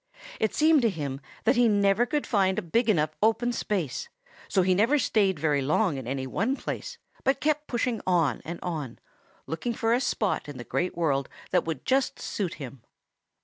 [0.39, 4.09] It seemed to him that he never could find a big enough open space,
[4.47, 8.59] so he never stayed very long in any one place, but kept pushing on and
[8.63, 8.97] on,
[9.45, 12.81] looking for a spot in the Great World that would just suit him.